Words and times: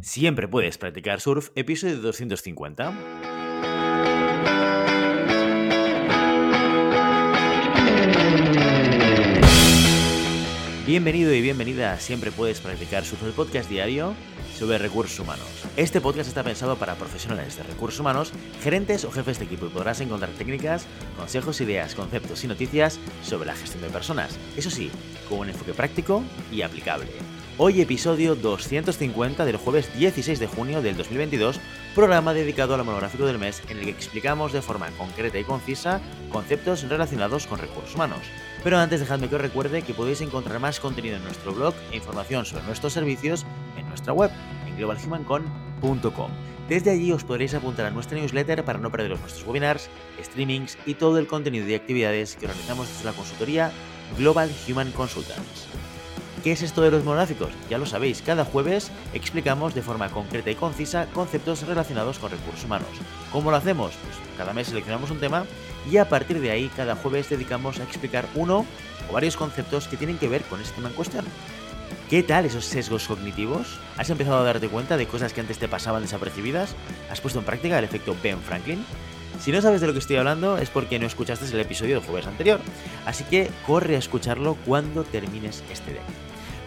Siempre 0.00 0.46
puedes 0.46 0.78
practicar 0.78 1.20
surf, 1.20 1.50
episodio 1.56 1.96
250. 1.96 2.92
Bienvenido 10.86 11.34
y 11.34 11.42
bienvenida 11.42 11.92
a 11.92 11.98
Siempre 11.98 12.30
puedes 12.30 12.60
practicar 12.60 13.04
surf, 13.04 13.24
el 13.24 13.32
podcast 13.32 13.68
diario 13.68 14.14
sobre 14.58 14.78
recursos 14.78 15.18
humanos. 15.20 15.46
Este 15.76 16.00
podcast 16.00 16.28
está 16.28 16.42
pensado 16.42 16.76
para 16.76 16.96
profesionales 16.96 17.56
de 17.56 17.62
recursos 17.62 18.00
humanos, 18.00 18.32
gerentes 18.60 19.04
o 19.04 19.10
jefes 19.12 19.38
de 19.38 19.44
equipo 19.44 19.66
y 19.66 19.68
podrás 19.68 20.00
encontrar 20.00 20.30
técnicas, 20.30 20.86
consejos, 21.16 21.60
ideas, 21.60 21.94
conceptos 21.94 22.42
y 22.42 22.48
noticias 22.48 22.98
sobre 23.22 23.46
la 23.46 23.54
gestión 23.54 23.82
de 23.82 23.90
personas. 23.90 24.36
Eso 24.56 24.70
sí, 24.70 24.90
con 25.28 25.38
un 25.38 25.50
enfoque 25.50 25.74
práctico 25.74 26.24
y 26.50 26.62
aplicable. 26.62 27.06
Hoy 27.60 27.80
episodio 27.80 28.36
250 28.36 29.44
del 29.44 29.56
jueves 29.56 29.92
16 29.98 30.38
de 30.38 30.46
junio 30.46 30.80
del 30.80 30.96
2022, 30.96 31.58
programa 31.92 32.32
dedicado 32.32 32.74
al 32.74 32.84
monográfico 32.84 33.26
del 33.26 33.40
mes 33.40 33.62
en 33.68 33.78
el 33.78 33.84
que 33.84 33.90
explicamos 33.90 34.52
de 34.52 34.62
forma 34.62 34.90
concreta 34.92 35.40
y 35.40 35.44
concisa 35.44 36.00
conceptos 36.30 36.88
relacionados 36.88 37.48
con 37.48 37.58
recursos 37.58 37.96
humanos. 37.96 38.20
Pero 38.62 38.78
antes 38.78 39.00
dejadme 39.00 39.28
que 39.28 39.34
os 39.34 39.40
recuerde 39.40 39.82
que 39.82 39.92
podéis 39.92 40.20
encontrar 40.20 40.60
más 40.60 40.78
contenido 40.78 41.16
en 41.16 41.24
nuestro 41.24 41.52
blog 41.52 41.74
e 41.90 41.96
información 41.96 42.44
sobre 42.44 42.64
nuestros 42.64 42.92
servicios 42.92 43.44
en 43.76 43.87
nuestra 43.98 44.12
web, 44.12 44.30
en 44.66 44.76
globalhumancon.com. 44.76 46.30
Desde 46.68 46.90
allí 46.90 47.12
os 47.12 47.24
podréis 47.24 47.54
apuntar 47.54 47.86
a 47.86 47.90
nuestra 47.90 48.18
newsletter 48.18 48.64
para 48.64 48.78
no 48.78 48.92
perderos 48.92 49.20
nuestros 49.20 49.46
webinars, 49.46 49.88
streamings 50.22 50.78
y 50.86 50.94
todo 50.94 51.18
el 51.18 51.26
contenido 51.26 51.66
y 51.66 51.74
actividades 51.74 52.36
que 52.36 52.46
organizamos 52.46 52.88
desde 52.88 53.06
la 53.06 53.12
consultoría 53.12 53.72
Global 54.16 54.50
Human 54.68 54.92
Consultants. 54.92 55.66
¿Qué 56.44 56.52
es 56.52 56.62
esto 56.62 56.82
de 56.82 56.92
los 56.92 57.02
monográficos? 57.02 57.50
Ya 57.68 57.78
lo 57.78 57.86
sabéis, 57.86 58.22
cada 58.22 58.44
jueves 58.44 58.92
explicamos 59.12 59.74
de 59.74 59.82
forma 59.82 60.10
concreta 60.10 60.50
y 60.50 60.54
concisa 60.54 61.06
conceptos 61.12 61.66
relacionados 61.66 62.20
con 62.20 62.30
recursos 62.30 62.64
humanos. 62.64 62.88
¿Cómo 63.32 63.50
lo 63.50 63.56
hacemos? 63.56 63.94
Pues 63.96 64.14
cada 64.36 64.52
mes 64.52 64.68
seleccionamos 64.68 65.10
un 65.10 65.18
tema 65.18 65.44
y 65.90 65.96
a 65.96 66.08
partir 66.08 66.40
de 66.40 66.52
ahí 66.52 66.70
cada 66.76 66.94
jueves 66.94 67.28
dedicamos 67.28 67.80
a 67.80 67.82
explicar 67.82 68.28
uno 68.36 68.64
o 69.10 69.12
varios 69.12 69.36
conceptos 69.36 69.88
que 69.88 69.96
tienen 69.96 70.18
que 70.18 70.28
ver 70.28 70.42
con 70.42 70.60
este 70.60 70.76
tema 70.76 70.90
en 70.90 70.94
cuestión. 70.94 71.24
¿Qué 72.08 72.22
tal 72.22 72.46
esos 72.46 72.64
sesgos 72.64 73.06
cognitivos? 73.06 73.78
¿Has 73.98 74.08
empezado 74.08 74.38
a 74.38 74.42
darte 74.42 74.70
cuenta 74.70 74.96
de 74.96 75.06
cosas 75.06 75.34
que 75.34 75.42
antes 75.42 75.58
te 75.58 75.68
pasaban 75.68 76.00
desapercibidas? 76.00 76.74
¿Has 77.10 77.20
puesto 77.20 77.38
en 77.38 77.44
práctica 77.44 77.78
el 77.78 77.84
efecto 77.84 78.16
Ben 78.22 78.40
Franklin? 78.40 78.82
Si 79.38 79.52
no 79.52 79.60
sabes 79.60 79.82
de 79.82 79.88
lo 79.88 79.92
que 79.92 79.98
estoy 79.98 80.16
hablando 80.16 80.56
es 80.56 80.70
porque 80.70 80.98
no 80.98 81.06
escuchaste 81.06 81.44
el 81.44 81.60
episodio 81.60 81.96
del 81.96 82.04
jueves 82.04 82.26
anterior, 82.26 82.60
así 83.04 83.24
que 83.24 83.50
corre 83.66 83.96
a 83.96 83.98
escucharlo 83.98 84.56
cuando 84.64 85.04
termines 85.04 85.62
este 85.70 85.92
día 85.92 86.02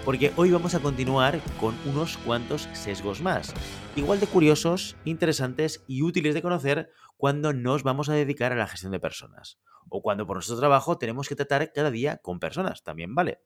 porque 0.06 0.33
hoy 0.36 0.52
vamos 0.52 0.73
a 0.73 0.80
continuar 0.80 1.39
con 1.59 1.76
unos 1.86 2.17
cuantos 2.17 2.67
sesgos 2.73 3.22
más, 3.22 3.53
igual 3.95 4.20
de 4.20 4.28
curiosos, 4.28 4.95
interesantes 5.05 5.83
y 5.88 6.02
útiles 6.02 6.33
de 6.33 6.42
conocer 6.42 6.92
cuando 7.17 7.53
nos 7.53 7.83
vamos 7.83 8.09
a 8.09 8.14
dedicar 8.14 8.52
a 8.52 8.55
la 8.55 8.67
gestión 8.67 8.92
de 8.92 9.00
personas, 9.00 9.59
o 9.89 10.02
cuando 10.02 10.26
por 10.26 10.38
nuestro 10.38 10.58
trabajo 10.58 10.98
tenemos 10.98 11.30
que 11.30 11.36
tratar 11.36 11.72
cada 11.72 11.92
día 11.92 12.17
con 12.17 12.39
personas, 12.39 12.83
también 12.83 13.14
vale. 13.14 13.42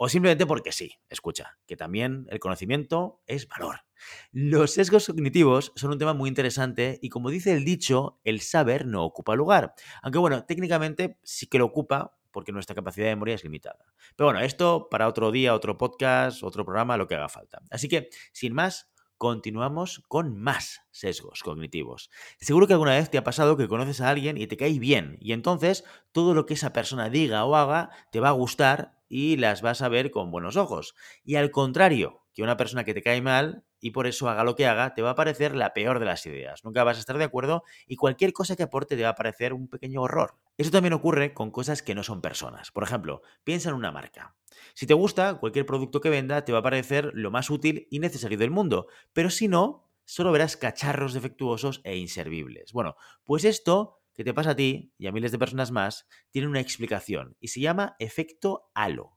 O 0.00 0.08
simplemente 0.08 0.46
porque 0.46 0.70
sí, 0.70 0.92
escucha, 1.08 1.58
que 1.66 1.76
también 1.76 2.26
el 2.30 2.38
conocimiento 2.38 3.20
es 3.26 3.48
valor. 3.48 3.80
Los 4.30 4.74
sesgos 4.74 5.08
cognitivos 5.08 5.72
son 5.74 5.90
un 5.90 5.98
tema 5.98 6.14
muy 6.14 6.28
interesante 6.28 7.00
y 7.02 7.08
como 7.08 7.30
dice 7.30 7.52
el 7.52 7.64
dicho, 7.64 8.20
el 8.22 8.40
saber 8.40 8.86
no 8.86 9.04
ocupa 9.04 9.34
lugar. 9.34 9.74
Aunque 10.02 10.20
bueno, 10.20 10.44
técnicamente 10.44 11.18
sí 11.24 11.48
que 11.48 11.58
lo 11.58 11.64
ocupa 11.64 12.16
porque 12.30 12.52
nuestra 12.52 12.76
capacidad 12.76 13.06
de 13.06 13.16
memoria 13.16 13.34
es 13.34 13.42
limitada. 13.42 13.84
Pero 14.14 14.28
bueno, 14.28 14.38
esto 14.38 14.88
para 14.88 15.08
otro 15.08 15.32
día, 15.32 15.52
otro 15.52 15.76
podcast, 15.76 16.44
otro 16.44 16.64
programa, 16.64 16.96
lo 16.96 17.08
que 17.08 17.16
haga 17.16 17.28
falta. 17.28 17.60
Así 17.68 17.88
que, 17.88 18.08
sin 18.32 18.54
más, 18.54 18.92
continuamos 19.16 20.04
con 20.06 20.38
más 20.38 20.82
sesgos 20.92 21.42
cognitivos. 21.42 22.08
Seguro 22.38 22.68
que 22.68 22.74
alguna 22.74 22.92
vez 22.92 23.10
te 23.10 23.18
ha 23.18 23.24
pasado 23.24 23.56
que 23.56 23.66
conoces 23.66 24.00
a 24.00 24.10
alguien 24.10 24.36
y 24.36 24.46
te 24.46 24.56
cae 24.56 24.78
bien, 24.78 25.18
y 25.20 25.32
entonces 25.32 25.84
todo 26.12 26.34
lo 26.34 26.46
que 26.46 26.54
esa 26.54 26.72
persona 26.72 27.10
diga 27.10 27.44
o 27.44 27.56
haga 27.56 27.90
te 28.12 28.20
va 28.20 28.28
a 28.28 28.32
gustar 28.32 28.97
y 29.08 29.36
las 29.36 29.62
vas 29.62 29.82
a 29.82 29.88
ver 29.88 30.10
con 30.10 30.30
buenos 30.30 30.56
ojos. 30.56 30.94
Y 31.24 31.36
al 31.36 31.50
contrario, 31.50 32.22
que 32.34 32.42
una 32.42 32.56
persona 32.56 32.84
que 32.84 32.94
te 32.94 33.02
cae 33.02 33.20
mal 33.20 33.64
y 33.80 33.90
por 33.90 34.06
eso 34.06 34.28
haga 34.28 34.44
lo 34.44 34.54
que 34.54 34.66
haga, 34.66 34.94
te 34.94 35.02
va 35.02 35.10
a 35.10 35.14
parecer 35.14 35.56
la 35.56 35.72
peor 35.72 35.98
de 35.98 36.06
las 36.06 36.24
ideas. 36.26 36.64
Nunca 36.64 36.84
vas 36.84 36.96
a 36.96 37.00
estar 37.00 37.18
de 37.18 37.24
acuerdo 37.24 37.64
y 37.86 37.96
cualquier 37.96 38.32
cosa 38.32 38.54
que 38.54 38.62
aporte 38.62 38.96
te 38.96 39.02
va 39.02 39.10
a 39.10 39.14
parecer 39.14 39.52
un 39.52 39.68
pequeño 39.68 40.02
horror. 40.02 40.36
Eso 40.56 40.70
también 40.70 40.92
ocurre 40.92 41.34
con 41.34 41.50
cosas 41.50 41.82
que 41.82 41.94
no 41.94 42.02
son 42.02 42.20
personas. 42.20 42.70
Por 42.70 42.84
ejemplo, 42.84 43.22
piensa 43.44 43.70
en 43.70 43.74
una 43.74 43.92
marca. 43.92 44.36
Si 44.74 44.86
te 44.86 44.94
gusta, 44.94 45.34
cualquier 45.34 45.66
producto 45.66 46.00
que 46.00 46.10
venda 46.10 46.44
te 46.44 46.52
va 46.52 46.58
a 46.58 46.62
parecer 46.62 47.10
lo 47.14 47.30
más 47.30 47.50
útil 47.50 47.86
y 47.90 47.98
necesario 47.98 48.38
del 48.38 48.50
mundo, 48.50 48.86
pero 49.12 49.30
si 49.30 49.48
no, 49.48 49.88
solo 50.04 50.32
verás 50.32 50.56
cacharros 50.56 51.14
defectuosos 51.14 51.80
e 51.84 51.96
inservibles. 51.96 52.72
Bueno, 52.72 52.96
pues 53.24 53.44
esto 53.44 53.97
que 54.18 54.24
te 54.24 54.34
pasa 54.34 54.50
a 54.50 54.56
ti 54.56 54.92
y 54.98 55.06
a 55.06 55.12
miles 55.12 55.30
de 55.30 55.38
personas 55.38 55.70
más 55.70 56.08
tiene 56.32 56.48
una 56.48 56.58
explicación 56.58 57.36
y 57.38 57.48
se 57.48 57.60
llama 57.60 57.94
efecto 58.00 58.68
halo. 58.74 59.16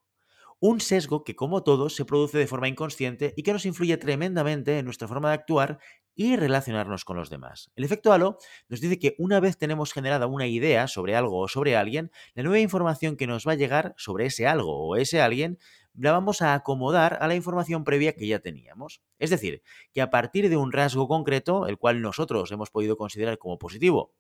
Un 0.60 0.80
sesgo 0.80 1.24
que, 1.24 1.36
como 1.36 1.64
todo, 1.64 1.90
se 1.90 2.06
produce 2.06 2.38
de 2.38 2.46
forma 2.46 2.68
inconsciente 2.68 3.34
y 3.36 3.42
que 3.42 3.52
nos 3.52 3.66
influye 3.66 3.98
tremendamente 3.98 4.78
en 4.78 4.86
nuestra 4.86 5.08
forma 5.08 5.30
de 5.30 5.34
actuar 5.34 5.80
y 6.14 6.36
relacionarnos 6.36 7.04
con 7.04 7.18
los 7.18 7.32
demás. 7.32 7.72
El 7.76 7.84
efecto 7.84 8.14
halo 8.14 8.38
nos 8.70 8.80
dice 8.80 9.00
que 9.00 9.16
una 9.18 9.40
vez 9.40 9.58
tenemos 9.58 9.92
generada 9.92 10.28
una 10.28 10.46
idea 10.46 10.88
sobre 10.88 11.16
algo 11.16 11.40
o 11.40 11.48
sobre 11.48 11.76
alguien, 11.76 12.12
la 12.36 12.44
nueva 12.44 12.60
información 12.60 13.18
que 13.18 13.26
nos 13.26 13.48
va 13.48 13.54
a 13.54 13.56
llegar 13.56 13.96
sobre 13.98 14.28
ese 14.28 14.46
algo 14.46 14.88
o 14.88 14.98
ese 14.98 15.20
alguien 15.20 15.58
la 15.96 16.12
vamos 16.12 16.44
a 16.44 16.54
acomodar 16.54 17.18
a 17.22 17.28
la 17.28 17.34
información 17.34 17.84
previa 17.84 18.14
que 18.14 18.28
ya 18.28 18.38
teníamos. 18.38 19.02
Es 19.18 19.32
decir, 19.32 19.64
que 19.94 20.02
a 20.02 20.12
partir 20.12 20.48
de 20.48 20.58
un 20.58 20.72
rasgo 20.72 21.08
concreto, 21.08 21.66
el 21.66 21.80
cual 21.80 22.04
nosotros 22.04 22.52
hemos 22.52 22.70
podido 22.70 22.98
considerar 22.98 23.40
como 23.40 23.58
positivo 23.58 24.14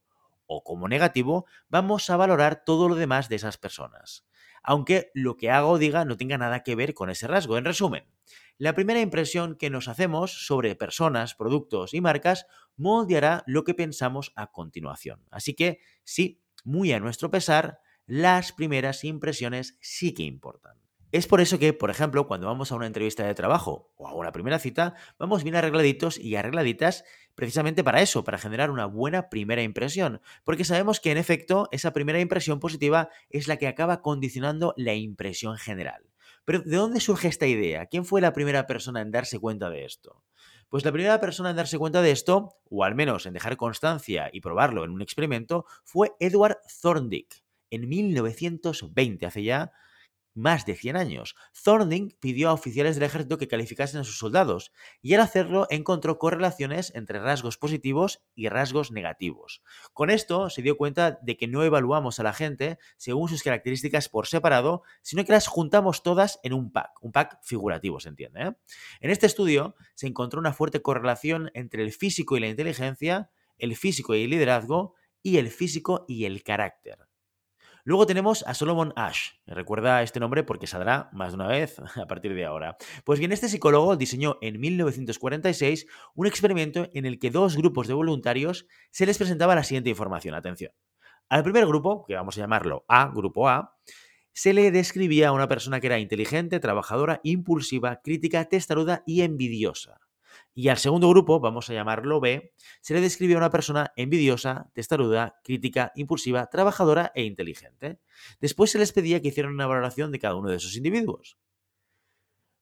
o 0.54 0.64
como 0.64 0.88
negativo, 0.88 1.46
vamos 1.70 2.10
a 2.10 2.18
valorar 2.18 2.64
todo 2.66 2.90
lo 2.90 2.96
demás 2.96 3.30
de 3.30 3.38
esas 3.38 3.58
personas 3.58 4.26
aunque 4.64 5.12
lo 5.14 5.38
que 5.38 5.50
haga 5.50 5.66
o 5.66 5.78
diga 5.78 6.06
no 6.06 6.18
tenga 6.18 6.38
nada 6.38 6.64
que 6.64 6.76
ver 6.76 6.94
con 6.94 7.10
ese 7.10 7.28
rasgo. 7.28 7.58
En 7.58 7.66
resumen, 7.66 8.06
la 8.58 8.74
primera 8.74 9.02
impresión 9.02 9.56
que 9.56 9.70
nos 9.70 9.88
hacemos 9.88 10.46
sobre 10.46 10.76
personas, 10.76 11.36
productos 11.36 11.94
y 11.94 12.02
marcas 12.02 12.46
moldeará 12.78 13.44
lo 13.48 13.64
que 13.64 13.74
pensamos 13.74 14.32
a 14.36 14.52
continuación. 14.52 15.26
Así 15.32 15.54
que 15.54 15.80
sí, 16.04 16.44
muy 16.64 16.94
a 16.94 17.00
nuestro 17.00 17.32
pesar, 17.32 17.80
las 18.06 18.52
primeras 18.52 19.04
impresiones 19.04 19.78
sí 19.82 20.14
que 20.14 20.24
importan. 20.24 20.78
Es 21.12 21.28
por 21.28 21.42
eso 21.42 21.60
que, 21.60 21.74
por 21.74 21.90
ejemplo, 21.90 22.26
cuando 22.26 22.48
vamos 22.48 22.72
a 22.72 22.76
una 22.76 22.88
entrevista 22.88 23.26
de 23.26 23.34
trabajo 23.34 23.92
o 23.98 24.08
a 24.08 24.14
una 24.14 24.32
primera 24.32 24.60
cita, 24.60 24.96
vamos 25.20 25.44
bien 25.44 25.56
arregladitos 25.56 26.18
y 26.18 26.38
arregladitas 26.38 27.04
precisamente 27.36 27.84
para 27.84 28.02
eso, 28.02 28.24
para 28.24 28.38
generar 28.38 28.72
una 28.72 28.86
buena 28.86 29.28
primera 29.30 29.62
impresión, 29.62 30.22
porque 30.46 30.64
sabemos 30.64 31.02
que 31.02 31.12
en 31.12 31.18
efecto 31.18 31.68
esa 31.72 31.92
primera 31.92 32.22
impresión 32.22 32.62
positiva 32.62 33.10
es 33.30 33.50
la 33.50 33.58
que 33.58 33.68
acaba 33.68 34.02
condicionando 34.02 34.74
la 34.78 34.94
impresión 34.94 35.58
general. 35.58 36.10
Pero 36.46 36.62
¿de 36.62 36.78
dónde 36.78 37.02
surge 37.02 37.28
esta 37.28 37.46
idea? 37.46 37.88
¿Quién 37.88 38.06
fue 38.06 38.22
la 38.22 38.32
primera 38.32 38.66
persona 38.66 39.02
en 39.02 39.12
darse 39.12 39.38
cuenta 39.38 39.70
de 39.70 39.84
esto? 39.84 40.24
Pues 40.70 40.86
la 40.86 40.94
primera 40.94 41.20
persona 41.20 41.50
en 41.50 41.58
darse 41.58 41.78
cuenta 41.78 42.02
de 42.02 42.12
esto, 42.12 42.56
o 42.70 42.86
al 42.86 42.96
menos 42.96 43.26
en 43.26 43.34
dejar 43.34 43.58
constancia 43.58 44.30
y 44.32 44.40
probarlo 44.40 44.86
en 44.86 44.92
un 44.92 45.02
experimento, 45.02 45.66
fue 45.84 46.14
Edward 46.22 46.60
Thorndike 46.82 47.44
en 47.70 47.90
1920, 47.90 49.26
hace 49.26 49.44
ya 49.44 49.74
más 50.34 50.66
de 50.66 50.76
100 50.76 50.96
años. 50.96 51.36
Thornding 51.64 52.16
pidió 52.20 52.50
a 52.50 52.54
oficiales 52.54 52.96
del 52.96 53.06
ejército 53.06 53.38
que 53.38 53.48
calificasen 53.48 54.02
a 54.02 54.04
sus 54.04 54.18
soldados, 54.18 54.72
y 55.02 55.14
al 55.14 55.22
hacerlo 55.22 55.68
encontró 55.70 56.18
correlaciones 56.18 56.94
entre 56.96 57.20
rasgos 57.20 57.58
positivos 57.58 58.24
y 58.36 58.50
rasgos 58.50 58.92
negativos. 58.92 59.62
Con 59.94 60.10
esto 60.10 60.50
se 60.50 60.62
dio 60.62 60.78
cuenta 60.78 61.20
de 61.22 61.38
que 61.38 61.48
no 61.48 61.64
evaluamos 61.64 62.20
a 62.20 62.24
la 62.24 62.34
gente 62.34 62.78
según 62.98 63.30
sus 63.30 63.44
características 63.44 64.10
por 64.10 64.28
separado, 64.28 64.84
sino 65.02 65.26
que 65.26 65.34
las 65.34 65.48
juntamos 65.48 66.04
todas 66.04 66.40
en 66.44 66.54
un 66.54 66.72
pack, 66.72 66.92
un 67.02 67.12
pack 67.12 67.40
figurativo, 67.44 68.00
se 68.00 68.10
entiende. 68.10 68.42
¿eh? 68.42 68.52
En 69.02 69.12
este 69.12 69.26
estudio 69.26 69.76
se 69.96 70.08
encontró 70.08 70.40
una 70.40 70.54
fuerte 70.54 70.82
correlación 70.82 71.52
entre 71.54 71.84
el 71.84 71.92
físico 71.92 72.38
y 72.38 72.40
la 72.40 72.48
inteligencia, 72.48 73.32
el 73.58 73.76
físico 73.76 74.16
y 74.16 74.24
el 74.24 74.30
liderazgo, 74.30 74.96
y 75.24 75.38
el 75.38 75.50
físico 75.50 76.06
y 76.08 76.26
el 76.26 76.44
carácter. 76.44 77.11
Luego 77.84 78.06
tenemos 78.06 78.44
a 78.48 78.54
Solomon 78.54 78.94
Ash. 78.96 79.32
Recuerda 79.46 80.04
este 80.04 80.20
nombre 80.20 80.44
porque 80.44 80.68
saldrá 80.68 81.10
más 81.14 81.32
de 81.32 81.36
una 81.36 81.48
vez 81.48 81.80
a 81.96 82.08
partir 82.08 82.34
de 82.34 82.46
ahora. 82.46 82.78
Pues 83.04 83.20
bien, 83.20 83.32
este 83.32 83.50
psicólogo 83.50 83.96
diseñó 83.98 84.38
en 84.42 84.60
1946 84.60 85.88
un 86.16 86.28
experimento 86.28 86.88
en 86.94 87.06
el 87.06 87.20
que 87.20 87.32
dos 87.32 87.58
grupos 87.58 87.88
de 87.88 87.94
voluntarios 87.94 88.68
se 88.92 89.06
les 89.06 89.18
presentaba 89.18 89.56
la 89.56 89.64
siguiente 89.64 89.90
información. 89.90 90.36
Atención. 90.36 90.72
Al 91.30 91.44
primer 91.44 91.66
grupo, 91.66 92.06
que 92.06 92.16
vamos 92.16 92.38
a 92.38 92.42
llamarlo 92.42 92.86
A, 92.88 93.08
grupo 93.08 93.48
A, 93.48 93.78
se 94.34 94.54
le 94.54 94.72
describía 94.72 95.30
a 95.30 95.32
una 95.32 95.48
persona 95.48 95.80
que 95.80 95.88
era 95.88 96.00
inteligente, 96.00 96.60
trabajadora, 96.60 97.20
impulsiva, 97.24 98.02
crítica, 98.02 98.46
testaruda 98.46 99.04
y 99.06 99.22
envidiosa. 99.22 100.00
Y 100.54 100.68
al 100.68 100.78
segundo 100.78 101.10
grupo, 101.10 101.40
vamos 101.40 101.70
a 101.70 101.74
llamarlo 101.74 102.20
B, 102.20 102.54
se 102.82 102.94
le 102.94 103.02
describe 103.02 103.36
a 103.36 103.38
una 103.38 103.50
persona 103.50 103.94
envidiosa, 103.96 104.70
testaruda, 104.74 105.40
crítica, 105.44 105.92
impulsiva, 105.96 106.48
trabajadora 106.48 107.12
e 107.16 107.24
inteligente. 107.24 108.00
Después 108.42 108.72
se 108.72 108.80
les 108.80 108.92
pedía 108.92 109.22
que 109.22 109.30
hicieran 109.30 109.54
una 109.54 109.68
valoración 109.68 110.12
de 110.12 110.20
cada 110.20 110.36
uno 110.36 110.50
de 110.50 110.58
esos 110.58 110.76
individuos. 110.76 111.38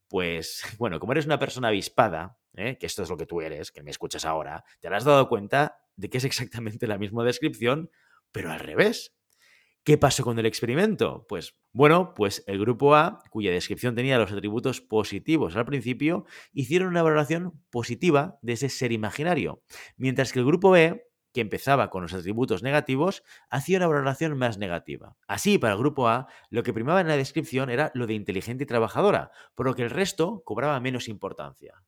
Pues 0.08 0.62
bueno, 0.78 1.00
como 1.00 1.14
eres 1.14 1.26
una 1.26 1.40
persona 1.40 1.70
avispada, 1.70 2.38
¿eh? 2.56 2.78
que 2.78 2.86
esto 2.86 3.04
es 3.04 3.10
lo 3.10 3.18
que 3.18 3.26
tú 3.26 3.42
eres, 3.42 3.72
que 3.72 3.84
me 3.84 3.92
escuchas 3.92 4.26
ahora, 4.26 4.64
te 4.80 4.88
habrás 4.88 5.06
dado 5.06 5.28
cuenta 5.28 5.80
de 5.96 6.10
que 6.10 6.20
es 6.20 6.26
exactamente 6.26 6.88
la 6.88 6.98
misma 6.98 7.24
descripción, 7.24 7.90
pero 8.32 8.52
al 8.52 8.60
revés. 8.60 9.16
¿Qué 9.90 9.98
pasó 9.98 10.24
con 10.24 10.38
el 10.38 10.46
experimento? 10.46 11.26
Pues 11.28 11.58
bueno, 11.74 12.14
pues 12.14 12.44
el 12.46 12.60
grupo 12.60 12.94
A, 12.94 13.24
cuya 13.32 13.50
descripción 13.50 13.96
tenía 13.96 14.20
los 14.20 14.32
atributos 14.32 14.82
positivos 14.82 15.56
al 15.56 15.66
principio, 15.66 16.26
hicieron 16.54 16.90
una 16.90 17.02
valoración 17.02 17.60
positiva 17.72 18.38
de 18.44 18.54
ese 18.54 18.70
ser 18.70 18.92
imaginario, 18.92 19.64
mientras 19.98 20.32
que 20.32 20.38
el 20.38 20.46
grupo 20.46 20.70
B, 20.70 21.10
que 21.34 21.42
empezaba 21.42 21.90
con 21.90 22.04
los 22.04 22.14
atributos 22.14 22.62
negativos, 22.62 23.24
hacía 23.50 23.78
una 23.78 23.88
valoración 23.88 24.38
más 24.38 24.60
negativa. 24.60 25.18
Así, 25.28 25.58
para 25.58 25.74
el 25.74 25.80
grupo 25.80 26.08
A, 26.08 26.28
lo 26.52 26.62
que 26.62 26.72
primaba 26.72 27.02
en 27.02 27.08
la 27.08 27.18
descripción 27.18 27.72
era 27.72 27.90
lo 27.96 28.06
de 28.06 28.14
inteligente 28.14 28.66
y 28.66 28.68
trabajadora, 28.68 29.32
por 29.56 29.66
lo 29.66 29.74
que 29.74 29.82
el 29.82 29.90
resto 29.90 30.44
cobraba 30.46 30.80
menos 30.80 31.08
importancia. 31.08 31.82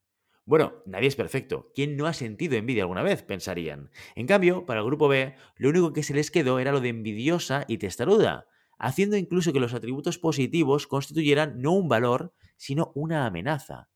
Bueno, 0.51 0.83
nadie 0.85 1.07
es 1.07 1.15
perfecto. 1.15 1.71
¿Quién 1.73 1.95
no 1.95 2.07
ha 2.07 2.13
sentido 2.13 2.57
envidia 2.57 2.83
alguna 2.83 3.03
vez? 3.03 3.23
pensarían. 3.23 3.89
En 4.15 4.27
cambio, 4.27 4.65
para 4.65 4.81
el 4.81 4.85
grupo 4.85 5.07
B, 5.07 5.33
lo 5.55 5.69
único 5.69 5.93
que 5.93 6.03
se 6.03 6.13
les 6.13 6.29
quedó 6.29 6.59
era 6.59 6.73
lo 6.73 6.81
de 6.81 6.89
envidiosa 6.89 7.63
y 7.69 7.77
testaruda, 7.77 8.47
haciendo 8.77 9.15
incluso 9.15 9.53
que 9.53 9.61
los 9.61 9.73
atributos 9.73 10.17
positivos 10.17 10.87
constituyeran 10.87 11.61
no 11.61 11.71
un 11.71 11.87
valor, 11.87 12.33
sino 12.57 12.91
una 12.95 13.25
amenaza. 13.25 13.87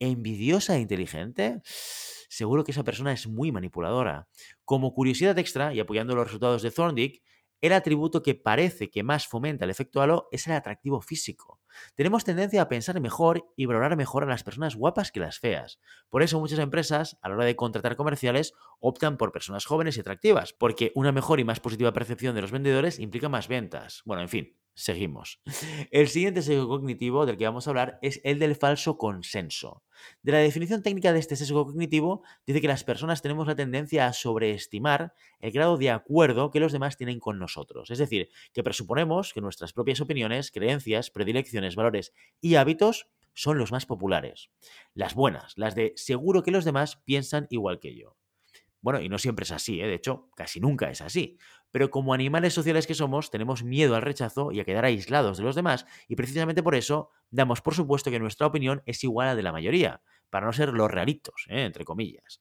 ¿Envidiosa 0.00 0.76
e 0.76 0.80
inteligente? 0.80 1.62
Seguro 1.64 2.62
que 2.62 2.72
esa 2.72 2.84
persona 2.84 3.14
es 3.14 3.26
muy 3.26 3.50
manipuladora. 3.50 4.28
Como 4.66 4.92
curiosidad 4.92 5.38
extra, 5.38 5.72
y 5.72 5.80
apoyando 5.80 6.14
los 6.14 6.26
resultados 6.26 6.60
de 6.60 6.72
Thorndike, 6.72 7.22
el 7.62 7.72
atributo 7.72 8.22
que 8.22 8.34
parece 8.34 8.90
que 8.90 9.02
más 9.02 9.26
fomenta 9.26 9.64
el 9.64 9.70
efecto 9.70 10.02
halo 10.02 10.28
es 10.30 10.46
el 10.46 10.52
atractivo 10.52 11.00
físico. 11.00 11.61
Tenemos 11.94 12.24
tendencia 12.24 12.62
a 12.62 12.68
pensar 12.68 13.00
mejor 13.00 13.46
y 13.56 13.66
valorar 13.66 13.96
mejor 13.96 14.22
a 14.22 14.26
las 14.26 14.42
personas 14.42 14.76
guapas 14.76 15.12
que 15.12 15.20
las 15.20 15.38
feas. 15.38 15.78
Por 16.10 16.22
eso 16.22 16.40
muchas 16.40 16.58
empresas, 16.58 17.18
a 17.22 17.28
la 17.28 17.36
hora 17.36 17.44
de 17.44 17.56
contratar 17.56 17.96
comerciales, 17.96 18.54
optan 18.80 19.16
por 19.16 19.32
personas 19.32 19.64
jóvenes 19.64 19.96
y 19.96 20.00
atractivas, 20.00 20.52
porque 20.52 20.92
una 20.94 21.12
mejor 21.12 21.40
y 21.40 21.44
más 21.44 21.60
positiva 21.60 21.92
percepción 21.92 22.34
de 22.34 22.42
los 22.42 22.50
vendedores 22.50 22.98
implica 22.98 23.28
más 23.28 23.48
ventas. 23.48 24.02
Bueno, 24.04 24.22
en 24.22 24.28
fin, 24.28 24.56
Seguimos. 24.74 25.40
El 25.90 26.08
siguiente 26.08 26.40
sesgo 26.40 26.66
cognitivo 26.66 27.26
del 27.26 27.36
que 27.36 27.44
vamos 27.44 27.66
a 27.66 27.70
hablar 27.70 27.98
es 28.00 28.20
el 28.24 28.38
del 28.38 28.56
falso 28.56 28.96
consenso. 28.96 29.84
De 30.22 30.32
la 30.32 30.38
definición 30.38 30.82
técnica 30.82 31.12
de 31.12 31.18
este 31.18 31.36
sesgo 31.36 31.66
cognitivo 31.66 32.22
dice 32.46 32.60
que 32.62 32.68
las 32.68 32.82
personas 32.82 33.20
tenemos 33.20 33.46
la 33.46 33.54
tendencia 33.54 34.06
a 34.06 34.14
sobreestimar 34.14 35.12
el 35.40 35.52
grado 35.52 35.76
de 35.76 35.90
acuerdo 35.90 36.50
que 36.50 36.60
los 36.60 36.72
demás 36.72 36.96
tienen 36.96 37.20
con 37.20 37.38
nosotros. 37.38 37.90
Es 37.90 37.98
decir, 37.98 38.30
que 38.54 38.62
presuponemos 38.62 39.34
que 39.34 39.42
nuestras 39.42 39.74
propias 39.74 40.00
opiniones, 40.00 40.50
creencias, 40.50 41.10
predilecciones, 41.10 41.76
valores 41.76 42.14
y 42.40 42.54
hábitos 42.54 43.08
son 43.34 43.58
los 43.58 43.72
más 43.72 43.84
populares. 43.84 44.50
Las 44.94 45.14
buenas, 45.14 45.52
las 45.56 45.74
de 45.74 45.92
seguro 45.96 46.42
que 46.42 46.50
los 46.50 46.64
demás 46.64 46.96
piensan 46.96 47.46
igual 47.50 47.78
que 47.78 47.94
yo. 47.94 48.16
Bueno, 48.82 49.00
y 49.00 49.08
no 49.08 49.18
siempre 49.18 49.44
es 49.44 49.52
así, 49.52 49.80
¿eh? 49.80 49.86
de 49.86 49.94
hecho, 49.94 50.28
casi 50.34 50.58
nunca 50.58 50.90
es 50.90 51.00
así. 51.00 51.38
Pero 51.72 51.90
como 51.90 52.14
animales 52.14 52.54
sociales 52.54 52.86
que 52.86 52.94
somos, 52.94 53.30
tenemos 53.30 53.64
miedo 53.64 53.96
al 53.96 54.02
rechazo 54.02 54.52
y 54.52 54.60
a 54.60 54.64
quedar 54.64 54.84
aislados 54.84 55.38
de 55.38 55.42
los 55.42 55.56
demás, 55.56 55.86
y 56.06 56.14
precisamente 56.14 56.62
por 56.62 56.76
eso 56.76 57.10
damos 57.30 57.60
por 57.60 57.74
supuesto 57.74 58.12
que 58.12 58.20
nuestra 58.20 58.46
opinión 58.46 58.82
es 58.86 59.02
igual 59.02 59.26
a 59.26 59.30
la 59.30 59.36
de 59.36 59.42
la 59.42 59.52
mayoría, 59.52 60.02
para 60.30 60.46
no 60.46 60.52
ser 60.52 60.72
los 60.72 60.90
raritos, 60.90 61.46
¿eh? 61.48 61.64
entre 61.64 61.84
comillas. 61.84 62.40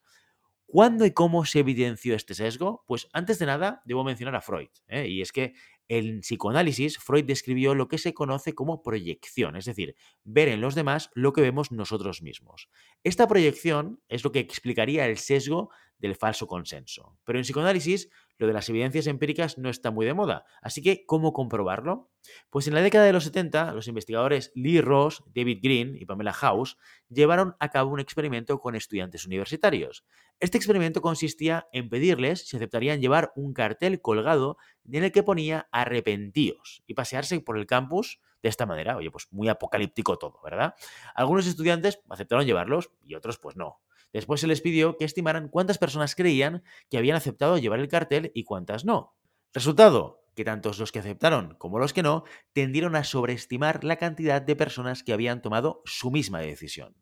¿Cuándo 0.65 1.05
y 1.05 1.11
cómo 1.11 1.43
se 1.43 1.59
evidenció 1.59 2.15
este 2.15 2.33
sesgo? 2.33 2.85
Pues 2.87 3.09
antes 3.11 3.39
de 3.39 3.45
nada 3.45 3.81
debo 3.83 4.05
mencionar 4.05 4.35
a 4.35 4.41
Freud, 4.41 4.69
¿eh? 4.87 5.07
y 5.07 5.21
es 5.21 5.33
que 5.33 5.53
en 5.89 6.21
psicoanálisis, 6.21 6.97
Freud 6.99 7.25
describió 7.25 7.75
lo 7.75 7.89
que 7.89 7.97
se 7.97 8.13
conoce 8.13 8.55
como 8.55 8.81
proyección, 8.81 9.57
es 9.57 9.65
decir, 9.65 9.97
ver 10.23 10.47
en 10.47 10.61
los 10.61 10.73
demás 10.73 11.09
lo 11.13 11.33
que 11.33 11.41
vemos 11.41 11.73
nosotros 11.73 12.21
mismos. 12.21 12.69
Esta 13.03 13.27
proyección 13.27 14.01
es 14.07 14.23
lo 14.23 14.31
que 14.31 14.39
explicaría 14.39 15.05
el 15.05 15.17
sesgo 15.17 15.69
del 16.01 16.15
falso 16.15 16.47
consenso. 16.47 17.17
Pero 17.23 17.39
en 17.39 17.43
psicoanálisis, 17.43 18.09
lo 18.37 18.47
de 18.47 18.53
las 18.53 18.67
evidencias 18.69 19.05
empíricas 19.07 19.57
no 19.59 19.69
está 19.69 19.91
muy 19.91 20.05
de 20.05 20.15
moda. 20.15 20.45
Así 20.61 20.81
que, 20.81 21.05
¿cómo 21.05 21.31
comprobarlo? 21.31 22.09
Pues 22.49 22.67
en 22.67 22.73
la 22.73 22.81
década 22.81 23.05
de 23.05 23.13
los 23.13 23.23
70, 23.23 23.73
los 23.73 23.87
investigadores 23.87 24.51
Lee 24.55 24.81
Ross, 24.81 25.23
David 25.33 25.59
Green 25.61 25.95
y 25.95 26.05
Pamela 26.05 26.33
House 26.33 26.77
llevaron 27.07 27.55
a 27.59 27.69
cabo 27.69 27.91
un 27.91 27.99
experimento 27.99 28.59
con 28.59 28.75
estudiantes 28.75 29.25
universitarios. 29.25 30.03
Este 30.39 30.57
experimento 30.57 31.01
consistía 31.01 31.67
en 31.71 31.89
pedirles 31.89 32.47
si 32.47 32.57
aceptarían 32.57 32.99
llevar 32.99 33.31
un 33.35 33.53
cartel 33.53 34.01
colgado 34.01 34.57
en 34.91 35.03
el 35.03 35.11
que 35.11 35.23
ponía 35.23 35.69
arrepentíos 35.71 36.83
y 36.87 36.95
pasearse 36.95 37.39
por 37.41 37.59
el 37.59 37.67
campus 37.67 38.19
de 38.41 38.49
esta 38.49 38.65
manera. 38.65 38.97
Oye, 38.97 39.11
pues 39.11 39.27
muy 39.31 39.49
apocalíptico 39.49 40.17
todo, 40.17 40.39
¿verdad? 40.43 40.75
Algunos 41.15 41.47
estudiantes 41.47 42.01
aceptaron 42.09 42.45
llevarlos 42.45 42.91
y 43.03 43.15
otros 43.15 43.37
pues 43.39 43.55
no. 43.55 43.81
Después 44.13 44.41
se 44.41 44.47
les 44.47 44.61
pidió 44.61 44.97
que 44.97 45.05
estimaran 45.05 45.47
cuántas 45.47 45.77
personas 45.77 46.15
creían 46.15 46.63
que 46.89 46.97
habían 46.97 47.15
aceptado 47.15 47.57
llevar 47.57 47.79
el 47.79 47.87
cartel 47.87 48.31
y 48.33 48.43
cuántas 48.43 48.83
no. 48.83 49.15
Resultado, 49.53 50.25
que 50.35 50.43
tantos 50.43 50.79
los 50.79 50.91
que 50.91 50.99
aceptaron 50.99 51.55
como 51.55 51.79
los 51.79 51.93
que 51.93 52.03
no 52.03 52.23
tendieron 52.53 52.95
a 52.95 53.03
sobreestimar 53.03 53.83
la 53.83 53.97
cantidad 53.97 54.41
de 54.41 54.55
personas 54.55 55.03
que 55.03 55.13
habían 55.13 55.41
tomado 55.41 55.81
su 55.85 56.11
misma 56.11 56.39
decisión. 56.39 56.95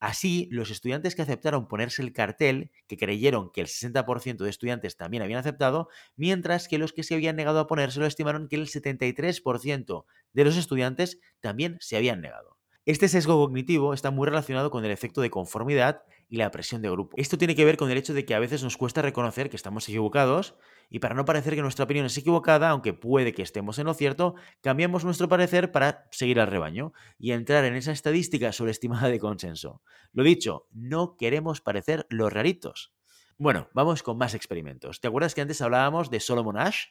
Así, 0.00 0.48
los 0.52 0.70
estudiantes 0.70 1.14
que 1.14 1.22
aceptaron 1.22 1.68
ponerse 1.68 2.02
el 2.02 2.12
cartel, 2.12 2.70
que 2.86 2.96
creyeron 2.96 3.50
que 3.52 3.60
el 3.60 3.66
60% 3.68 4.44
de 4.44 4.50
estudiantes 4.50 4.96
también 4.96 5.22
habían 5.22 5.40
aceptado, 5.40 5.88
mientras 6.16 6.68
que 6.68 6.78
los 6.78 6.92
que 6.92 7.02
se 7.02 7.14
habían 7.14 7.36
negado 7.36 7.60
a 7.60 7.66
ponérselo 7.66 8.06
estimaron 8.06 8.48
que 8.48 8.56
el 8.56 8.68
73% 8.68 10.06
de 10.32 10.44
los 10.44 10.56
estudiantes 10.56 11.20
también 11.40 11.78
se 11.80 11.96
habían 11.96 12.20
negado. 12.20 12.57
Este 12.88 13.06
sesgo 13.06 13.34
cognitivo 13.34 13.92
está 13.92 14.10
muy 14.10 14.26
relacionado 14.26 14.70
con 14.70 14.82
el 14.82 14.90
efecto 14.90 15.20
de 15.20 15.28
conformidad 15.28 16.04
y 16.30 16.38
la 16.38 16.50
presión 16.50 16.80
de 16.80 16.88
grupo. 16.88 17.14
Esto 17.18 17.36
tiene 17.36 17.54
que 17.54 17.66
ver 17.66 17.76
con 17.76 17.90
el 17.90 17.98
hecho 17.98 18.14
de 18.14 18.24
que 18.24 18.34
a 18.34 18.38
veces 18.38 18.62
nos 18.62 18.78
cuesta 18.78 19.02
reconocer 19.02 19.50
que 19.50 19.56
estamos 19.56 19.86
equivocados 19.90 20.54
y 20.88 20.98
para 21.00 21.14
no 21.14 21.26
parecer 21.26 21.54
que 21.54 21.60
nuestra 21.60 21.84
opinión 21.84 22.06
es 22.06 22.16
equivocada, 22.16 22.70
aunque 22.70 22.94
puede 22.94 23.34
que 23.34 23.42
estemos 23.42 23.78
en 23.78 23.84
lo 23.84 23.92
cierto, 23.92 24.36
cambiamos 24.62 25.04
nuestro 25.04 25.28
parecer 25.28 25.70
para 25.70 26.08
seguir 26.12 26.40
al 26.40 26.46
rebaño 26.46 26.94
y 27.18 27.32
entrar 27.32 27.66
en 27.66 27.74
esa 27.74 27.92
estadística 27.92 28.52
sobreestimada 28.52 29.10
de 29.10 29.18
consenso. 29.18 29.82
Lo 30.14 30.22
dicho, 30.22 30.66
no 30.72 31.14
queremos 31.18 31.60
parecer 31.60 32.06
los 32.08 32.32
raritos. 32.32 32.94
Bueno, 33.36 33.68
vamos 33.74 34.02
con 34.02 34.16
más 34.16 34.32
experimentos. 34.32 35.02
¿Te 35.02 35.08
acuerdas 35.08 35.34
que 35.34 35.42
antes 35.42 35.60
hablábamos 35.60 36.08
de 36.08 36.20
Solomon 36.20 36.56
Ash? 36.56 36.86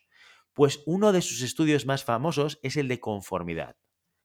Pues 0.54 0.84
uno 0.86 1.12
de 1.12 1.24
sus 1.24 1.42
estudios 1.42 1.88
más 1.88 2.04
famosos 2.04 2.60
es 2.62 2.78
el 2.78 2.88
de 2.88 3.00
conformidad. 3.00 3.78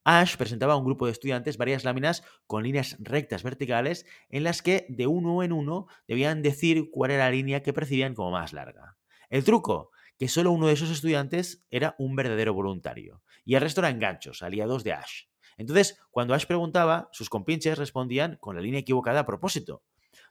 Ash 0.04 0.36
presentaba 0.36 0.74
a 0.74 0.76
un 0.76 0.84
grupo 0.84 1.06
de 1.06 1.12
estudiantes 1.12 1.56
varias 1.56 1.84
láminas 1.84 2.24
con 2.46 2.62
líneas 2.64 2.96
rectas 2.98 3.42
verticales 3.42 4.04
en 4.28 4.44
las 4.44 4.62
que 4.62 4.86
de 4.88 5.06
uno 5.06 5.42
en 5.42 5.52
uno 5.52 5.86
debían 6.08 6.42
decir 6.42 6.90
cuál 6.90 7.12
era 7.12 7.24
la 7.24 7.30
línea 7.30 7.62
que 7.62 7.72
percibían 7.72 8.14
como 8.14 8.32
más 8.32 8.52
larga. 8.52 8.96
El 9.30 9.44
truco, 9.44 9.90
que 10.18 10.28
solo 10.28 10.50
uno 10.50 10.66
de 10.66 10.74
esos 10.74 10.90
estudiantes 10.90 11.64
era 11.70 11.94
un 11.98 12.16
verdadero 12.16 12.52
voluntario 12.52 13.22
y 13.44 13.54
el 13.54 13.60
resto 13.60 13.80
eran 13.80 13.98
ganchos, 13.98 14.42
aliados 14.42 14.84
de 14.84 14.92
Ash. 14.92 15.24
Entonces, 15.56 16.00
cuando 16.10 16.34
Ash 16.34 16.46
preguntaba, 16.46 17.08
sus 17.12 17.28
compinches 17.28 17.78
respondían 17.78 18.36
con 18.40 18.56
la 18.56 18.62
línea 18.62 18.80
equivocada 18.80 19.20
a 19.20 19.26
propósito. 19.26 19.84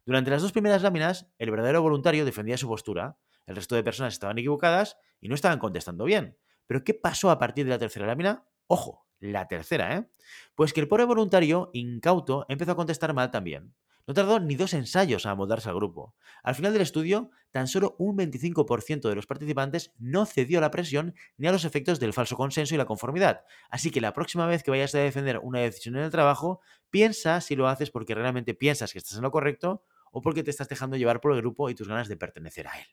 Durante 0.06 0.32
las 0.32 0.42
dos 0.42 0.52
primeras 0.52 0.82
láminas, 0.82 1.32
el 1.38 1.52
verdadero 1.52 1.82
voluntario 1.82 2.26
defendía 2.26 2.58
su 2.58 2.68
postura, 2.68 3.18
el 3.46 3.56
resto 3.56 3.76
de 3.76 3.84
personas 3.84 4.14
estaban 4.14 4.38
equivocadas 4.38 4.98
y 5.20 5.30
no 5.30 5.36
estaban 5.36 5.60
contestando 5.60 6.06
bien. 6.06 6.38
Pero 6.68 6.84
¿qué 6.84 6.94
pasó 6.94 7.30
a 7.30 7.40
partir 7.40 7.66
de 7.66 7.72
la 7.72 7.80
tercera 7.80 8.08
lámina? 8.08 8.46
Ojo, 8.68 9.06
la 9.22 9.48
tercera, 9.48 9.96
¿eh? 9.96 10.10
Pues 10.56 10.74
que 10.74 10.82
el 10.82 10.88
pobre 10.88 11.06
voluntario, 11.06 11.70
incauto, 11.74 12.46
empezó 12.50 12.74
a 12.74 12.76
contestar 12.76 13.14
mal 13.14 13.32
también. 13.32 13.74
No 14.08 14.14
tardó 14.14 14.40
ni 14.40 14.56
dos 14.56 14.74
ensayos 14.74 15.26
a 15.26 15.32
amoldarse 15.32 15.70
al 15.70 15.76
grupo. 15.76 16.16
Al 16.44 16.56
final 16.56 16.74
del 16.74 16.82
estudio, 16.82 17.30
tan 17.52 17.68
solo 17.68 17.96
un 18.00 18.18
25% 18.18 19.08
de 19.08 19.16
los 19.16 19.28
participantes 19.28 19.94
no 20.00 20.26
cedió 20.26 20.58
a 20.58 20.62
la 20.62 20.72
presión 20.72 21.14
ni 21.38 21.48
a 21.48 21.52
los 21.52 21.66
efectos 21.66 22.00
del 22.00 22.14
falso 22.14 22.36
consenso 22.36 22.74
y 22.74 22.78
la 22.78 22.86
conformidad. 22.86 23.44
Así 23.70 23.92
que 23.92 24.02
la 24.02 24.14
próxima 24.14 24.48
vez 24.48 24.64
que 24.64 24.72
vayas 24.72 24.96
a 24.96 25.00
defender 25.00 25.40
una 25.44 25.60
decisión 25.60 25.96
en 25.96 26.04
el 26.04 26.12
trabajo, 26.12 26.62
piensa 26.90 27.40
si 27.42 27.56
lo 27.56 27.68
haces 27.68 27.92
porque 27.92 28.16
realmente 28.16 28.56
piensas 28.56 28.92
que 28.92 28.98
estás 28.98 29.16
en 29.18 29.24
lo 29.24 29.32
correcto 29.32 29.84
o 30.12 30.22
porque 30.22 30.44
te 30.44 30.50
estás 30.50 30.68
dejando 30.68 30.98
llevar 30.98 31.22
por 31.22 31.34
el 31.34 31.42
grupo 31.42 31.70
y 31.70 31.76
tus 31.76 31.88
ganas 31.88 32.08
de 32.08 32.18
pertenecer 32.18 32.68
a 32.68 32.80
él. 32.80 32.88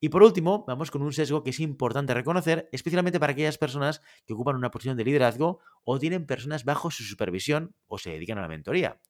Y 0.00 0.10
por 0.10 0.22
último, 0.22 0.64
vamos 0.66 0.90
con 0.90 1.02
un 1.02 1.12
sesgo 1.12 1.42
que 1.42 1.50
es 1.50 1.60
importante 1.60 2.14
reconocer, 2.14 2.68
especialmente 2.72 3.18
para 3.18 3.32
aquellas 3.32 3.58
personas 3.58 4.00
que 4.26 4.32
ocupan 4.32 4.56
una 4.56 4.70
posición 4.70 4.96
de 4.96 5.04
liderazgo 5.04 5.60
o 5.84 5.98
tienen 5.98 6.26
personas 6.26 6.64
bajo 6.64 6.90
su 6.90 7.02
supervisión 7.02 7.74
o 7.86 7.98
se 7.98 8.10
dedican 8.10 8.38
a 8.38 8.42
la 8.42 8.48
mentoría. 8.48 9.00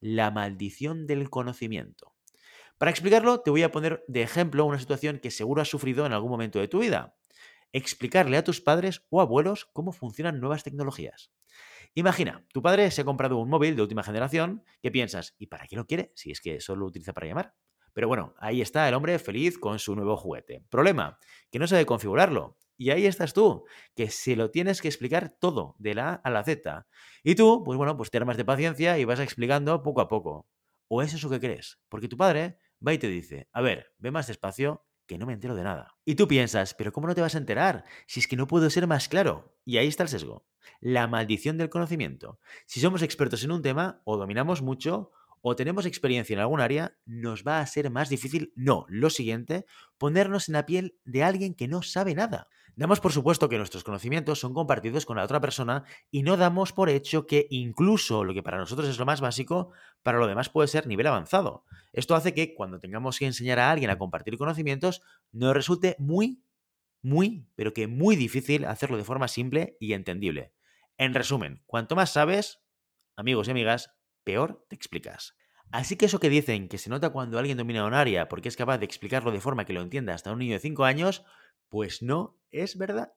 La 0.00 0.30
maldición 0.30 1.06
del 1.06 1.30
conocimiento. 1.30 2.14
Para 2.78 2.90
explicarlo, 2.90 3.40
te 3.40 3.50
voy 3.50 3.62
a 3.62 3.70
poner 3.70 4.04
de 4.08 4.22
ejemplo 4.22 4.64
una 4.64 4.80
situación 4.80 5.20
que 5.20 5.30
seguro 5.30 5.62
has 5.62 5.68
sufrido 5.68 6.04
en 6.06 6.12
algún 6.12 6.30
momento 6.30 6.58
de 6.58 6.68
tu 6.68 6.80
vida. 6.80 7.16
Explicarle 7.72 8.36
a 8.36 8.44
tus 8.44 8.60
padres 8.60 9.06
o 9.10 9.20
abuelos 9.20 9.66
cómo 9.72 9.92
funcionan 9.92 10.40
nuevas 10.40 10.64
tecnologías. 10.64 11.30
Imagina, 11.94 12.44
tu 12.52 12.60
padre 12.62 12.90
se 12.90 13.02
ha 13.02 13.04
comprado 13.04 13.38
un 13.38 13.48
móvil 13.48 13.76
de 13.76 13.82
última 13.82 14.02
generación 14.02 14.64
que 14.82 14.90
piensas, 14.90 15.36
¿y 15.38 15.46
para 15.46 15.66
qué 15.68 15.76
lo 15.76 15.86
quiere 15.86 16.12
si 16.16 16.32
es 16.32 16.40
que 16.40 16.60
solo 16.60 16.80
lo 16.80 16.86
utiliza 16.86 17.12
para 17.12 17.28
llamar? 17.28 17.54
Pero 17.94 18.08
bueno, 18.08 18.34
ahí 18.38 18.60
está 18.60 18.86
el 18.88 18.94
hombre 18.94 19.18
feliz 19.18 19.58
con 19.58 19.78
su 19.78 19.96
nuevo 19.96 20.16
juguete. 20.16 20.62
Problema, 20.68 21.18
que 21.50 21.58
no 21.58 21.66
sabe 21.66 21.86
configurarlo. 21.86 22.58
Y 22.76 22.90
ahí 22.90 23.06
estás 23.06 23.32
tú, 23.32 23.64
que 23.94 24.10
se 24.10 24.36
lo 24.36 24.50
tienes 24.50 24.82
que 24.82 24.88
explicar 24.88 25.36
todo, 25.40 25.76
de 25.78 25.94
la 25.94 26.10
A 26.10 26.14
a 26.16 26.30
la 26.30 26.44
Z. 26.44 26.86
Y 27.22 27.36
tú, 27.36 27.62
pues 27.64 27.78
bueno, 27.78 27.96
pues 27.96 28.10
te 28.10 28.18
armas 28.18 28.36
de 28.36 28.44
paciencia 28.44 28.98
y 28.98 29.04
vas 29.04 29.20
explicando 29.20 29.82
poco 29.82 30.00
a 30.00 30.08
poco. 30.08 30.48
¿O 30.88 31.00
es 31.00 31.14
eso 31.14 31.30
que 31.30 31.40
crees? 31.40 31.78
Porque 31.88 32.08
tu 32.08 32.16
padre 32.16 32.58
va 32.86 32.92
y 32.92 32.98
te 32.98 33.08
dice, 33.08 33.48
a 33.52 33.62
ver, 33.62 33.94
ve 33.98 34.10
más 34.10 34.26
despacio, 34.26 34.84
que 35.06 35.18
no 35.18 35.26
me 35.26 35.34
entero 35.34 35.54
de 35.54 35.62
nada. 35.62 35.94
Y 36.04 36.14
tú 36.14 36.26
piensas, 36.26 36.74
pero 36.74 36.92
¿cómo 36.92 37.06
no 37.06 37.14
te 37.14 37.20
vas 37.20 37.34
a 37.34 37.38
enterar? 37.38 37.84
Si 38.06 38.20
es 38.20 38.26
que 38.26 38.36
no 38.36 38.46
puedo 38.46 38.68
ser 38.70 38.86
más 38.86 39.08
claro. 39.08 39.56
Y 39.64 39.76
ahí 39.76 39.86
está 39.86 40.02
el 40.02 40.08
sesgo. 40.08 40.46
La 40.80 41.06
maldición 41.06 41.58
del 41.58 41.70
conocimiento. 41.70 42.40
Si 42.66 42.80
somos 42.80 43.02
expertos 43.02 43.44
en 43.44 43.52
un 43.52 43.62
tema, 43.62 44.00
o 44.04 44.16
dominamos 44.16 44.62
mucho, 44.62 45.12
o 45.46 45.56
tenemos 45.56 45.84
experiencia 45.84 46.32
en 46.32 46.40
algún 46.40 46.62
área, 46.62 46.96
nos 47.04 47.44
va 47.44 47.60
a 47.60 47.66
ser 47.66 47.90
más 47.90 48.08
difícil, 48.08 48.54
no, 48.56 48.86
lo 48.88 49.10
siguiente, 49.10 49.66
ponernos 49.98 50.48
en 50.48 50.54
la 50.54 50.64
piel 50.64 50.96
de 51.04 51.22
alguien 51.22 51.54
que 51.54 51.68
no 51.68 51.82
sabe 51.82 52.14
nada. 52.14 52.48
Damos 52.76 52.98
por 52.98 53.12
supuesto 53.12 53.50
que 53.50 53.58
nuestros 53.58 53.84
conocimientos 53.84 54.40
son 54.40 54.54
compartidos 54.54 55.04
con 55.04 55.18
la 55.18 55.22
otra 55.22 55.42
persona 55.42 55.84
y 56.10 56.22
no 56.22 56.38
damos 56.38 56.72
por 56.72 56.88
hecho 56.88 57.26
que 57.26 57.46
incluso 57.50 58.24
lo 58.24 58.32
que 58.32 58.42
para 58.42 58.56
nosotros 58.56 58.88
es 58.88 58.98
lo 58.98 59.04
más 59.04 59.20
básico, 59.20 59.70
para 60.02 60.16
lo 60.16 60.26
demás 60.26 60.48
puede 60.48 60.66
ser 60.66 60.86
nivel 60.86 61.08
avanzado. 61.08 61.66
Esto 61.92 62.14
hace 62.14 62.32
que 62.32 62.54
cuando 62.54 62.80
tengamos 62.80 63.18
que 63.18 63.26
enseñar 63.26 63.58
a 63.58 63.70
alguien 63.70 63.90
a 63.90 63.98
compartir 63.98 64.38
conocimientos, 64.38 65.02
nos 65.30 65.52
resulte 65.52 65.94
muy, 65.98 66.42
muy, 67.02 67.46
pero 67.54 67.74
que 67.74 67.86
muy 67.86 68.16
difícil 68.16 68.64
hacerlo 68.64 68.96
de 68.96 69.04
forma 69.04 69.28
simple 69.28 69.76
y 69.78 69.92
entendible. 69.92 70.54
En 70.96 71.12
resumen, 71.12 71.62
cuanto 71.66 71.96
más 71.96 72.14
sabes, 72.14 72.62
amigos 73.14 73.46
y 73.48 73.50
amigas, 73.50 73.94
peor 74.24 74.64
te 74.68 74.74
explicas. 74.74 75.36
Así 75.70 75.96
que 75.96 76.06
eso 76.06 76.20
que 76.20 76.28
dicen 76.28 76.68
que 76.68 76.78
se 76.78 76.90
nota 76.90 77.10
cuando 77.10 77.38
alguien 77.38 77.58
domina 77.58 77.86
un 77.86 77.94
área 77.94 78.28
porque 78.28 78.48
es 78.48 78.56
capaz 78.56 78.78
de 78.78 78.84
explicarlo 78.84 79.32
de 79.32 79.40
forma 79.40 79.64
que 79.64 79.72
lo 79.72 79.82
entienda 79.82 80.14
hasta 80.14 80.32
un 80.32 80.38
niño 80.38 80.54
de 80.54 80.60
5 80.60 80.84
años, 80.84 81.24
pues 81.68 82.02
no 82.02 82.38
es 82.50 82.78
verdad. 82.78 83.12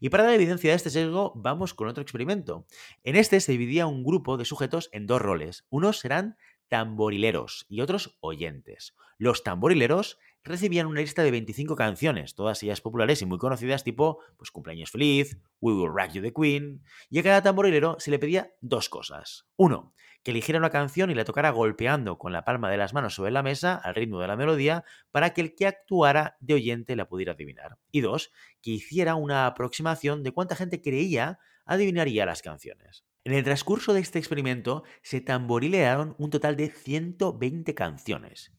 Y 0.00 0.10
para 0.10 0.24
dar 0.24 0.34
evidencia 0.34 0.70
de 0.70 0.76
este 0.76 0.90
sesgo, 0.90 1.32
vamos 1.34 1.72
con 1.72 1.88
otro 1.88 2.02
experimento. 2.02 2.66
En 3.02 3.16
este 3.16 3.40
se 3.40 3.52
dividía 3.52 3.86
un 3.86 4.04
grupo 4.04 4.36
de 4.36 4.44
sujetos 4.44 4.90
en 4.92 5.06
dos 5.06 5.22
roles. 5.22 5.66
Unos 5.70 5.98
serán 6.00 6.36
tamborileros 6.68 7.66
y 7.68 7.80
otros 7.80 8.18
oyentes. 8.20 8.94
Los 9.18 9.42
tamborileros 9.42 10.18
recibían 10.44 10.86
una 10.86 11.00
lista 11.00 11.22
de 11.22 11.30
25 11.30 11.76
canciones, 11.76 12.34
todas 12.34 12.62
ellas 12.62 12.80
populares 12.80 13.22
y 13.22 13.26
muy 13.26 13.38
conocidas, 13.38 13.84
tipo 13.84 14.20
pues, 14.36 14.50
Cumpleaños 14.50 14.90
Feliz, 14.90 15.38
We 15.60 15.74
Will 15.74 15.92
Rock 15.94 16.12
You 16.12 16.22
the 16.22 16.32
Queen, 16.32 16.82
y 17.10 17.18
a 17.18 17.22
cada 17.22 17.42
tamborilero 17.42 17.96
se 17.98 18.10
le 18.10 18.18
pedía 18.18 18.52
dos 18.60 18.88
cosas. 18.88 19.46
Uno, 19.56 19.94
que 20.22 20.30
eligiera 20.30 20.58
una 20.58 20.70
canción 20.70 21.10
y 21.10 21.14
la 21.14 21.24
tocara 21.24 21.50
golpeando 21.50 22.18
con 22.18 22.32
la 22.32 22.44
palma 22.44 22.70
de 22.70 22.76
las 22.76 22.94
manos 22.94 23.14
sobre 23.14 23.32
la 23.32 23.42
mesa 23.42 23.74
al 23.74 23.94
ritmo 23.94 24.20
de 24.20 24.28
la 24.28 24.36
melodía 24.36 24.84
para 25.10 25.34
que 25.34 25.40
el 25.40 25.54
que 25.54 25.66
actuara 25.66 26.36
de 26.40 26.54
oyente 26.54 26.96
la 26.96 27.08
pudiera 27.08 27.32
adivinar. 27.32 27.78
Y 27.90 28.00
dos, 28.00 28.32
que 28.60 28.70
hiciera 28.70 29.14
una 29.14 29.46
aproximación 29.46 30.22
de 30.22 30.32
cuánta 30.32 30.56
gente 30.56 30.80
creía 30.80 31.38
adivinaría 31.64 32.26
las 32.26 32.42
canciones. 32.42 33.04
En 33.24 33.32
el 33.32 33.44
transcurso 33.44 33.92
de 33.92 34.00
este 34.00 34.18
experimento 34.18 34.82
se 35.02 35.20
tamborilearon 35.20 36.14
un 36.18 36.30
total 36.30 36.56
de 36.56 36.70
120 36.70 37.74
canciones 37.74 38.52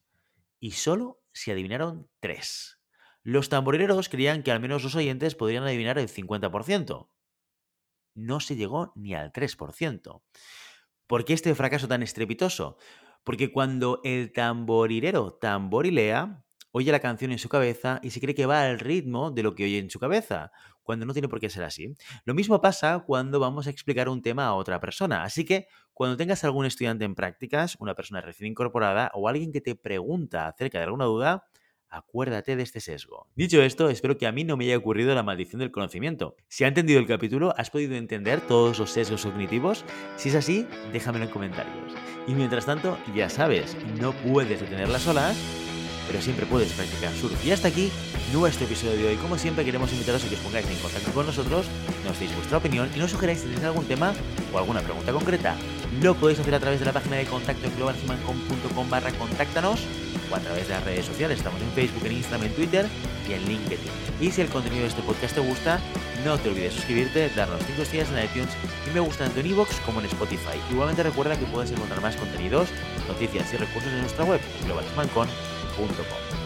y 0.58 0.70
solo 0.72 1.23
se 1.34 1.52
adivinaron 1.52 2.08
tres. 2.20 2.80
Los 3.22 3.48
tamborileros 3.48 4.08
creían 4.08 4.42
que 4.42 4.52
al 4.52 4.60
menos 4.60 4.82
los 4.82 4.94
oyentes 4.94 5.34
podrían 5.34 5.64
adivinar 5.64 5.98
el 5.98 6.08
50%. 6.08 7.10
No 8.14 8.40
se 8.40 8.56
llegó 8.56 8.92
ni 8.94 9.14
al 9.14 9.32
3%. 9.32 10.22
¿Por 11.06 11.24
qué 11.24 11.32
este 11.32 11.54
fracaso 11.54 11.88
tan 11.88 12.02
estrepitoso? 12.02 12.78
Porque 13.24 13.52
cuando 13.52 14.00
el 14.04 14.32
tamborilero 14.32 15.34
tamborilea, 15.34 16.44
oye 16.70 16.92
la 16.92 17.00
canción 17.00 17.32
en 17.32 17.38
su 17.38 17.48
cabeza 17.48 17.98
y 18.02 18.10
se 18.10 18.20
cree 18.20 18.34
que 18.34 18.46
va 18.46 18.62
al 18.62 18.78
ritmo 18.78 19.30
de 19.30 19.42
lo 19.42 19.54
que 19.54 19.64
oye 19.64 19.78
en 19.78 19.90
su 19.90 19.98
cabeza, 19.98 20.52
cuando 20.84 21.06
no 21.06 21.12
tiene 21.12 21.28
por 21.28 21.40
qué 21.40 21.50
ser 21.50 21.64
así. 21.64 21.94
Lo 22.24 22.34
mismo 22.34 22.60
pasa 22.60 23.02
cuando 23.04 23.40
vamos 23.40 23.66
a 23.66 23.70
explicar 23.70 24.08
un 24.08 24.22
tema 24.22 24.46
a 24.46 24.54
otra 24.54 24.78
persona. 24.78 25.24
Así 25.24 25.44
que 25.44 25.66
cuando 25.92 26.16
tengas 26.16 26.44
algún 26.44 26.66
estudiante 26.66 27.04
en 27.04 27.14
prácticas, 27.14 27.76
una 27.80 27.94
persona 27.94 28.20
recién 28.20 28.50
incorporada 28.50 29.10
o 29.14 29.28
alguien 29.28 29.50
que 29.50 29.60
te 29.60 29.74
pregunta 29.74 30.46
acerca 30.46 30.78
de 30.78 30.84
alguna 30.84 31.06
duda, 31.06 31.44
acuérdate 31.88 32.56
de 32.56 32.62
este 32.62 32.80
sesgo. 32.80 33.28
Dicho 33.34 33.62
esto, 33.62 33.88
espero 33.88 34.18
que 34.18 34.26
a 34.26 34.32
mí 34.32 34.44
no 34.44 34.56
me 34.56 34.64
haya 34.64 34.76
ocurrido 34.76 35.14
la 35.14 35.22
maldición 35.22 35.60
del 35.60 35.70
conocimiento. 35.70 36.36
Si 36.48 36.64
ha 36.64 36.68
entendido 36.68 36.98
el 36.98 37.06
capítulo, 37.06 37.54
¿has 37.56 37.70
podido 37.70 37.94
entender 37.94 38.40
todos 38.40 38.78
los 38.78 38.90
sesgos 38.90 39.24
cognitivos? 39.24 39.84
Si 40.16 40.28
es 40.28 40.34
así, 40.34 40.66
déjamelo 40.92 41.26
en 41.26 41.30
comentarios. 41.30 41.94
Y 42.26 42.34
mientras 42.34 42.66
tanto, 42.66 42.98
ya 43.14 43.28
sabes, 43.28 43.76
no 44.00 44.12
puedes 44.12 44.60
detener 44.60 44.88
las 44.88 45.06
pero 46.06 46.20
siempre 46.20 46.46
puedes 46.46 46.72
practicar 46.72 47.12
surf. 47.14 47.44
Y 47.44 47.52
hasta 47.52 47.68
aquí 47.68 47.90
nuestro 48.32 48.66
episodio 48.66 48.96
de 48.96 49.08
hoy. 49.08 49.16
Como 49.16 49.38
siempre, 49.38 49.64
queremos 49.64 49.92
invitaros 49.92 50.24
a 50.24 50.28
que 50.28 50.34
os 50.34 50.40
pongáis 50.40 50.66
en 50.66 50.76
contacto 50.78 51.10
con 51.12 51.26
nosotros, 51.26 51.66
nos 52.04 52.18
deis 52.18 52.34
vuestra 52.34 52.58
opinión 52.58 52.90
y 52.94 52.98
nos 52.98 53.10
sugeráis 53.10 53.40
si 53.40 53.46
tenéis 53.46 53.64
algún 53.64 53.84
tema 53.86 54.12
o 54.52 54.58
alguna 54.58 54.80
pregunta 54.80 55.12
concreta. 55.12 55.56
Lo 56.02 56.14
podéis 56.14 56.40
hacer 56.40 56.54
a 56.54 56.60
través 56.60 56.80
de 56.80 56.86
la 56.86 56.92
página 56.92 57.16
de 57.16 57.26
contacto 57.26 57.66
en 57.66 57.76
globalhumancom.com 57.76 58.90
barra 58.90 59.12
contáctanos 59.12 59.80
o 60.30 60.34
a 60.34 60.40
través 60.40 60.68
de 60.68 60.74
las 60.74 60.84
redes 60.84 61.06
sociales. 61.06 61.38
Estamos 61.38 61.60
en 61.60 61.70
Facebook, 61.72 62.04
en 62.06 62.12
Instagram, 62.12 62.46
en 62.46 62.54
Twitter 62.54 62.86
y 63.28 63.32
en 63.32 63.44
LinkedIn. 63.44 63.78
Y 64.20 64.30
si 64.30 64.40
el 64.40 64.48
contenido 64.48 64.82
de 64.82 64.88
este 64.88 65.02
podcast 65.02 65.34
te 65.34 65.40
gusta, 65.40 65.80
no 66.24 66.38
te 66.38 66.48
olvides 66.48 66.74
suscribirte, 66.74 67.28
darnos 67.30 67.62
5 67.66 67.82
estrellas 67.82 68.08
en 68.10 68.24
iTunes 68.24 68.50
y 68.88 68.94
me 68.94 69.00
gusta 69.00 69.24
tanto 69.24 69.40
en 69.40 69.46
iVoox 69.46 69.80
como 69.80 70.00
en 70.00 70.06
Spotify. 70.06 70.58
Igualmente 70.70 71.02
recuerda 71.02 71.38
que 71.38 71.44
puedes 71.46 71.70
encontrar 71.70 72.00
más 72.00 72.16
contenidos, 72.16 72.68
noticias 73.08 73.52
y 73.52 73.56
recursos 73.56 73.92
en 73.92 74.00
nuestra 74.00 74.24
web, 74.24 74.40
globalhumancom.com. 74.64 75.53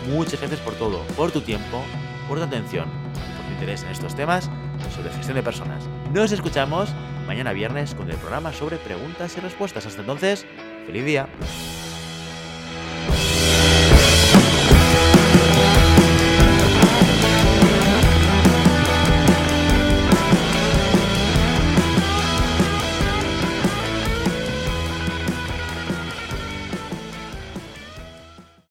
Muchas 0.08 0.40
gracias 0.40 0.60
por 0.60 0.74
todo, 0.74 1.02
por 1.16 1.30
tu 1.30 1.40
tiempo, 1.40 1.82
por 2.28 2.38
tu 2.38 2.44
atención 2.44 2.88
y 3.14 3.36
por 3.36 3.46
tu 3.46 3.52
interés 3.52 3.82
en 3.82 3.90
estos 3.90 4.14
temas 4.14 4.50
sobre 4.94 5.10
gestión 5.10 5.36
de 5.36 5.42
personas. 5.42 5.84
Nos 6.12 6.32
escuchamos 6.32 6.90
mañana 7.26 7.52
viernes 7.52 7.94
con 7.94 8.10
el 8.10 8.16
programa 8.16 8.52
sobre 8.52 8.78
preguntas 8.78 9.36
y 9.36 9.40
respuestas. 9.40 9.86
Hasta 9.86 10.00
entonces, 10.00 10.46
feliz 10.86 11.04
día. 11.04 11.28